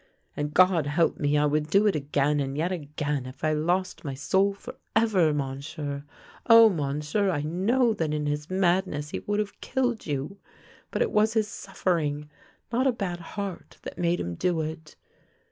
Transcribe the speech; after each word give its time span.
And, 0.35 0.51
God 0.51 0.87
help 0.87 1.19
me! 1.19 1.37
I 1.37 1.45
would 1.45 1.67
do 1.69 1.85
it 1.85 1.95
again 1.95 2.39
and 2.39 2.57
yet 2.57 2.71
again, 2.71 3.27
if 3.27 3.43
I 3.43 3.53
lost 3.53 4.03
my 4.03 4.15
soul 4.15 4.51
forever. 4.55 5.31
Monsieur. 5.31 6.05
Oh, 6.47 6.69
Monsieur, 6.69 7.29
I 7.29 7.43
know 7.43 7.93
that 7.93 8.11
in 8.11 8.25
his 8.25 8.49
madness 8.49 9.11
he 9.11 9.19
would 9.19 9.37
have 9.37 9.61
killed 9.61 10.07
you, 10.07 10.39
but 10.89 11.03
it 11.03 11.11
was 11.11 11.33
his 11.33 11.47
suffering, 11.47 12.31
not 12.73 12.87
a 12.87 12.91
bad 12.91 13.19
heart, 13.19 13.77
that 13.83 13.99
made 13.99 14.19
him 14.19 14.33
do 14.33 14.61
it. 14.61 14.95